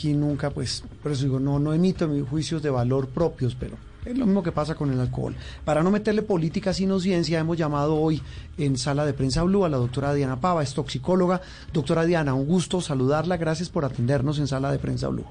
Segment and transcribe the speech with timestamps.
[0.00, 3.76] Aquí nunca, pues, por eso digo, no, no emito mis juicios de valor propios, pero
[4.06, 5.34] es lo mismo que pasa con el alcohol.
[5.62, 8.22] Para no meterle política sino ciencia, hemos llamado hoy
[8.56, 11.42] en sala de prensa Blue a la doctora Diana Pava, es toxicóloga.
[11.74, 13.36] Doctora Diana, un gusto saludarla.
[13.36, 15.26] Gracias por atendernos en sala de prensa Blue.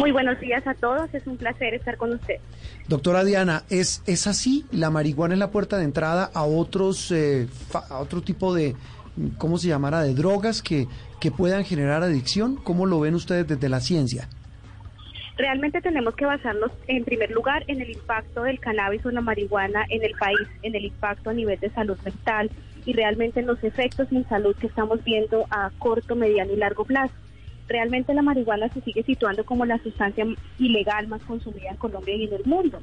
[0.00, 2.38] Muy buenos días a todos, es un placer estar con usted.
[2.88, 4.66] Doctora Diana, ¿es, es así?
[4.72, 7.46] ¿La marihuana es la puerta de entrada a otros, eh,
[7.90, 8.74] a otro tipo de,
[9.38, 10.86] ¿cómo se llamará?, de drogas que,
[11.20, 12.56] que puedan generar adicción?
[12.56, 14.28] ¿Cómo lo ven ustedes desde la ciencia?
[15.36, 19.84] Realmente tenemos que basarnos, en primer lugar, en el impacto del cannabis o la marihuana
[19.88, 22.50] en el país, en el impacto a nivel de salud mental
[22.84, 26.84] y realmente en los efectos en salud que estamos viendo a corto, mediano y largo
[26.84, 27.14] plazo
[27.70, 30.26] realmente la marihuana se sigue situando como la sustancia
[30.58, 32.82] ilegal más consumida en Colombia y en el mundo.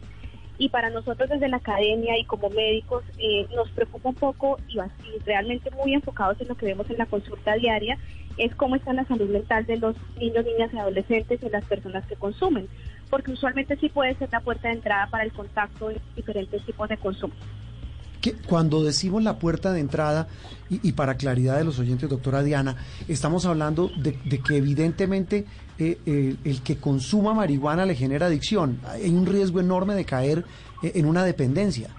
[0.58, 4.80] Y para nosotros desde la academia y como médicos eh, nos preocupa un poco y,
[5.25, 7.97] realmente muy enfocados en lo que vemos en la consulta diaria
[8.38, 12.05] es cómo está la salud mental de los niños, niñas y adolescentes y las personas
[12.05, 12.67] que consumen,
[13.09, 16.88] porque usualmente sí puede ser la puerta de entrada para el contacto de diferentes tipos
[16.88, 17.33] de consumo
[18.47, 20.28] cuando decimos la puerta de entrada,
[20.70, 22.75] y, para claridad de los oyentes, doctora Diana,
[23.08, 25.45] estamos hablando de, que evidentemente
[25.80, 28.80] eh, eh, el que consuma marihuana le genera adicción.
[28.86, 30.44] Hay un riesgo enorme de caer
[30.83, 31.89] eh, en una dependencia.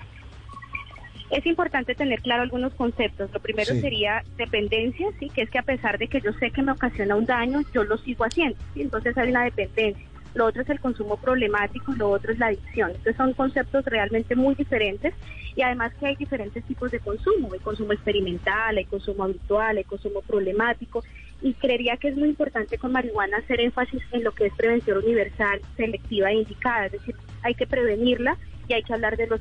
[1.30, 3.30] Es importante tener claro algunos conceptos.
[3.32, 6.62] Lo primero sería dependencia, sí, que es que a pesar de que yo sé que
[6.62, 8.56] me ocasiona un daño, yo lo sigo haciendo.
[8.74, 10.07] Entonces hay una dependencia
[10.38, 12.92] lo otro es el consumo problemático y lo otro es la adicción.
[12.92, 15.12] Estos son conceptos realmente muy diferentes
[15.56, 19.84] y además que hay diferentes tipos de consumo, hay consumo experimental, hay consumo habitual, hay
[19.84, 21.02] consumo problemático
[21.42, 24.98] y creería que es muy importante con marihuana hacer énfasis en lo que es prevención
[24.98, 28.36] universal, selectiva e indicada, es decir, hay que prevenirla
[28.68, 29.40] y hay que hablar de los,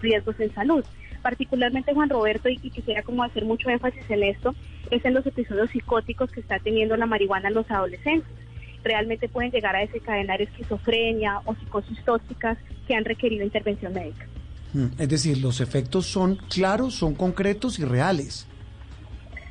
[0.00, 0.84] riesgos en salud.
[1.20, 4.54] Particularmente Juan Roberto, y, y quisiera como hacer mucho énfasis en esto,
[4.90, 8.47] es en los episodios psicóticos que está teniendo la marihuana en los adolescentes
[8.84, 14.26] realmente pueden llegar a desencadenar esquizofrenia o psicosis tóxicas que han requerido intervención médica.
[14.72, 18.46] Mm, es decir, los efectos son claros, son concretos y reales.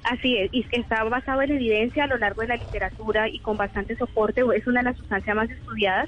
[0.03, 3.57] Así es, y está basado en evidencia a lo largo de la literatura y con
[3.57, 6.07] bastante soporte, es una de las sustancias más estudiadas,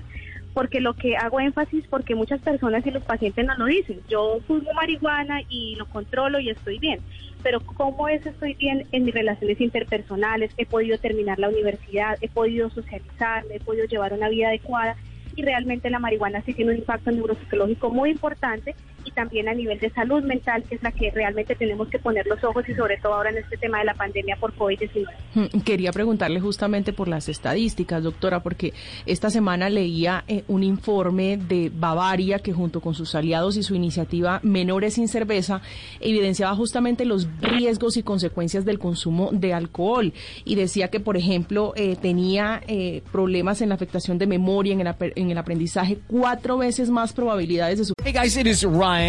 [0.53, 4.39] porque lo que hago énfasis, porque muchas personas y los pacientes no lo dicen, yo
[4.47, 6.99] fumo marihuana y lo controlo y estoy bien,
[7.43, 10.51] pero ¿cómo es estoy bien en mis relaciones interpersonales?
[10.57, 14.95] He podido terminar la universidad, he podido socializar, he podido llevar una vida adecuada
[15.35, 18.75] y realmente la marihuana sí tiene un impacto neuropsicológico muy importante
[19.09, 22.25] y también a nivel de salud mental, que es la que realmente tenemos que poner
[22.27, 25.07] los ojos y sobre todo ahora en este tema de la pandemia por COVID-19.
[25.33, 28.73] Mm, quería preguntarle justamente por las estadísticas, doctora, porque
[29.05, 33.75] esta semana leía eh, un informe de Bavaria que junto con sus aliados y su
[33.75, 35.61] iniciativa Menores sin Cerveza
[35.99, 40.13] evidenciaba justamente los riesgos y consecuencias del consumo de alcohol
[40.45, 44.81] y decía que, por ejemplo, eh, tenía eh, problemas en la afectación de memoria, en
[44.81, 47.93] el, en el aprendizaje, cuatro veces más probabilidades de su...
[48.03, 49.08] Hey guys, it is Ryan.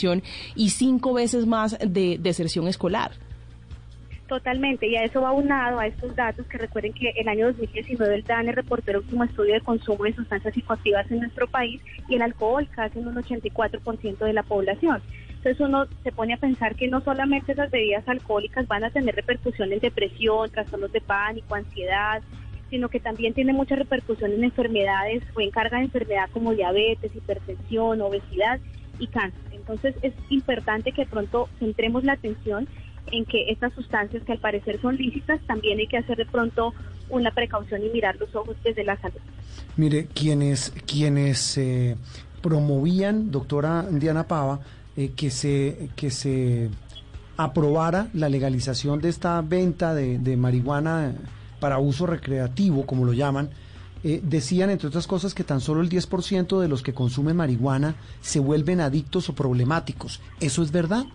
[0.55, 3.11] Y cinco veces más de deserción escolar.
[4.31, 8.15] Totalmente, y a eso va aunado a estos datos que recuerden que el año 2019
[8.15, 12.15] el DANE reportó el último estudio de consumo de sustancias psicoactivas en nuestro país y
[12.15, 15.01] el alcohol casi en un 84% de la población.
[15.27, 19.15] Entonces uno se pone a pensar que no solamente esas bebidas alcohólicas van a tener
[19.15, 22.21] repercusión en depresión, trastornos de pánico, ansiedad,
[22.69, 27.13] sino que también tiene mucha repercusión en enfermedades o en carga de enfermedad como diabetes,
[27.13, 28.61] hipertensión, obesidad
[29.01, 29.41] y cáncer.
[29.51, 32.67] Entonces es importante que pronto centremos la atención
[33.11, 36.73] en que estas sustancias que al parecer son lícitas, también hay que hacer de pronto
[37.09, 39.19] una precaución y mirar los ojos desde la salud.
[39.75, 41.97] Mire, quienes, quienes eh,
[42.41, 44.61] promovían, doctora Diana Pava,
[44.95, 46.69] eh, que, se, que se
[47.37, 51.13] aprobara la legalización de esta venta de, marihuana
[51.59, 53.49] para uso recreativo, como lo llaman,
[54.03, 57.95] eh, decían, entre otras cosas, que tan solo el 10% de los que consumen marihuana
[58.21, 60.21] se vuelven adictos o problemáticos.
[60.39, 61.05] ¿Eso es verdad?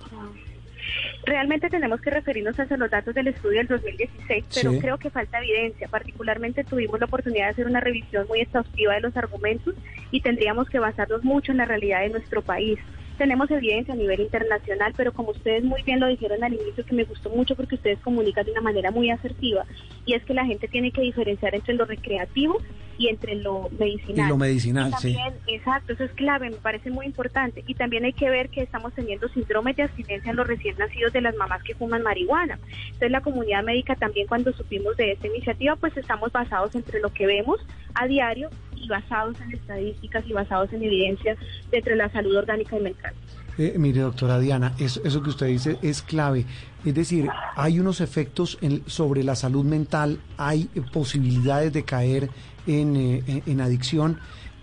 [1.24, 5.38] Realmente tenemos que referirnos a los datos del estudio del 2016, pero creo que falta
[5.38, 5.88] evidencia.
[5.88, 9.74] Particularmente tuvimos la oportunidad de hacer una revisión muy exhaustiva de los argumentos
[10.12, 12.78] y tendríamos que basarnos mucho en la realidad de nuestro país
[13.16, 16.94] tenemos evidencia a nivel internacional, pero como ustedes muy bien lo dijeron al inicio, que
[16.94, 19.64] me gustó mucho porque ustedes comunican de una manera muy asertiva,
[20.04, 22.58] y es que la gente tiene que diferenciar entre lo recreativo
[22.98, 24.26] y entre lo medicinal.
[24.26, 25.16] Y lo medicinal, sí.
[25.46, 27.62] Exacto, eso es clave, me parece muy importante.
[27.66, 31.12] Y también hay que ver que estamos teniendo síndrome de abstinencia en los recién nacidos
[31.12, 32.58] de las mamás que fuman marihuana.
[32.86, 37.12] Entonces la comunidad médica también cuando supimos de esta iniciativa, pues estamos basados entre lo
[37.12, 37.60] que vemos
[37.94, 38.50] a diario
[38.88, 41.38] basados en estadísticas y basados en evidencias
[41.70, 43.14] de la salud orgánica y mental.
[43.58, 46.44] Eh, mire, doctora Diana, eso, eso, que usted dice es clave.
[46.84, 52.28] Es decir, hay unos efectos sobre la salud mental, hay posibilidades de caer
[52.66, 54.18] en, eh, en, adicción,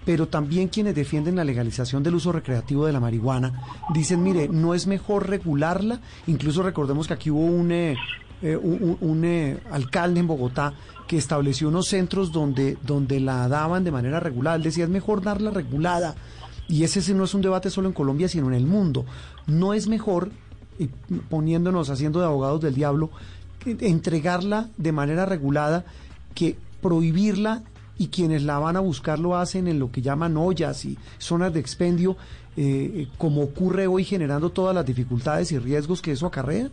[0.06, 3.62] pero también quienes defienden la legalización del uso recreativo de la marihuana
[3.94, 6.00] dicen, mire, no es mejor regularla.
[6.28, 7.96] Incluso recordemos que aquí hubo un, eh,
[8.44, 10.74] un, un alcalde en Bogotá
[11.08, 14.56] que estableció unos centros donde, donde la daban de manera regulada.
[14.56, 16.16] Él decía, es mejor darla regulada.
[16.68, 19.06] Y ese no es un debate solo en Colombia, sino en el mundo.
[19.48, 20.32] No es mejor,
[21.30, 23.12] poniéndonos, haciendo de abogados del diablo,
[23.66, 25.86] entregarla de manera regulada
[26.34, 27.64] que prohibirla
[27.98, 31.54] y quienes la van a buscar lo hacen en lo que llaman ollas y zonas
[31.54, 32.18] de expendio,
[32.58, 36.70] eh, como ocurre hoy generando todas las dificultades y riesgos que eso acarrea?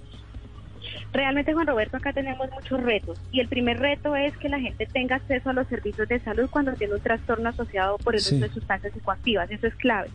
[1.12, 3.20] Realmente, Juan Roberto, acá tenemos muchos retos.
[3.32, 6.48] Y el primer reto es que la gente tenga acceso a los servicios de salud
[6.50, 9.50] cuando tiene un trastorno asociado por el uso de sustancias psicoactivas.
[9.50, 10.08] Eso es clave.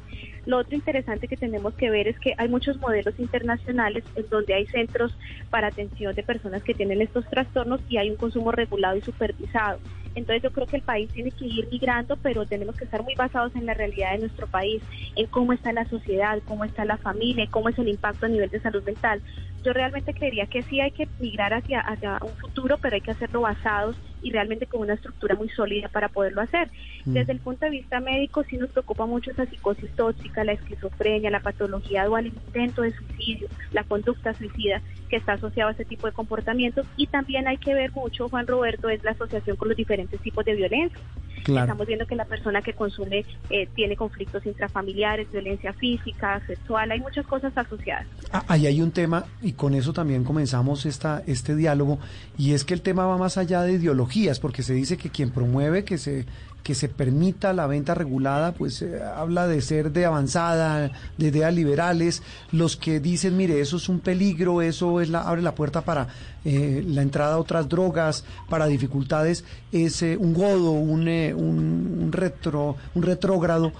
[0.45, 4.53] Lo otro interesante que tenemos que ver es que hay muchos modelos internacionales en donde
[4.53, 5.17] hay centros
[5.49, 9.79] para atención de personas que tienen estos trastornos y hay un consumo regulado y supervisado.
[10.15, 13.15] Entonces yo creo que el país tiene que ir migrando, pero tenemos que estar muy
[13.15, 14.81] basados en la realidad de nuestro país,
[15.15, 18.49] en cómo está la sociedad, cómo está la familia, cómo es el impacto a nivel
[18.49, 19.21] de salud mental.
[19.63, 23.11] Yo realmente creería que sí hay que migrar hacia, hacia un futuro, pero hay que
[23.11, 26.69] hacerlo basados y realmente con una estructura muy sólida para poderlo hacer.
[27.05, 27.13] Mm.
[27.13, 31.29] Desde el punto de vista médico sí nos preocupa mucho esa psicosis tóxica, la esquizofrenia,
[31.29, 35.85] la patología dual, el intento de suicidio, la conducta suicida que está asociado a ese
[35.85, 39.67] tipo de comportamientos y también hay que ver mucho, Juan Roberto, es la asociación con
[39.67, 40.99] los diferentes tipos de violencia.
[41.47, 46.99] Estamos viendo que la persona que consume eh, tiene conflictos intrafamiliares, violencia física, sexual, hay
[46.99, 48.07] muchas cosas asociadas.
[48.31, 51.99] Ah, ahí hay un tema, y con eso también comenzamos esta, este diálogo,
[52.37, 55.29] y es que el tema va más allá de ideologías, porque se dice que quien
[55.29, 56.25] promueve que se
[56.65, 61.53] que se permita la venta regulada, pues eh, habla de ser de avanzada, de ideas
[61.53, 65.81] liberales, los que dicen, mire, eso es un peligro, eso es la, abre la puerta
[65.81, 66.07] para
[66.43, 72.77] eh, la entrada a otras drogas, para dificultades, es eh, un godo, un, un, retro,
[72.95, 73.71] un retrógrado.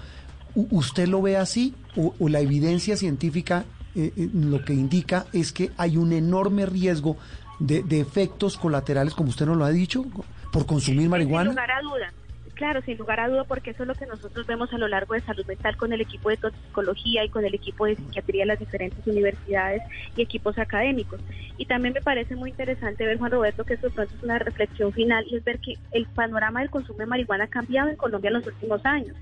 [0.54, 3.64] ¿Usted lo ve así o, la evidencia científica
[3.96, 7.16] lo que indica es que hay un enorme riesgo
[7.58, 10.04] de, de, efectos colaterales, como usted nos lo ha dicho,
[10.52, 11.50] por consumir marihuana?
[11.50, 12.25] Sin lugar a duda.
[12.56, 15.12] Claro, sin lugar a duda, porque eso es lo que nosotros vemos a lo largo
[15.12, 18.46] de salud mental con el equipo de toxicología y con el equipo de psiquiatría de
[18.46, 19.82] las diferentes universidades
[20.16, 21.20] y equipos académicos.
[21.58, 24.90] Y también me parece muy interesante ver, Juan Roberto, que eso pronto es una reflexión
[24.90, 28.28] final y es ver que el panorama del consumo de marihuana ha cambiado en Colombia
[28.28, 29.14] en los últimos años.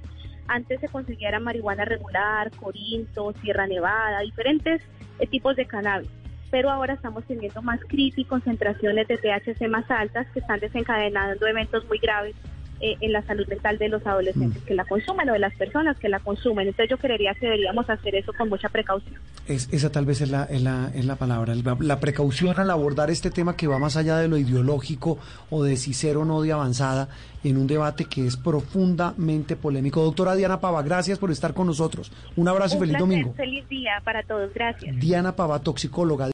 [0.47, 4.81] Antes se conseguía marihuana regular, corinto, Sierra Nevada, diferentes
[5.19, 6.11] eh, tipos de cannabis
[6.51, 11.49] pero ahora estamos teniendo más crisis y concentraciones de THC más altas que están desencadenando
[11.49, 12.37] eventos muy graves
[12.85, 14.67] eh, en la salud mental de los adolescentes mm.
[14.67, 16.69] que la consumen o de las personas que la consumen.
[16.69, 19.19] Entonces yo creería que deberíamos hacer eso con mucha precaución.
[19.49, 23.09] Es, esa tal vez es la, es la, es la palabra, la precaución al abordar
[23.09, 26.43] este tema que va más allá de lo ideológico o de si ser o no
[26.43, 27.09] de avanzada
[27.43, 30.03] en un debate que es profundamente polémico.
[30.03, 32.13] Doctora Diana Pava, gracias por estar con nosotros.
[32.37, 33.33] Un abrazo y feliz domingo.
[33.33, 34.95] Feliz día para todos, gracias.
[35.01, 36.34] Diana Pava, toxicóloga.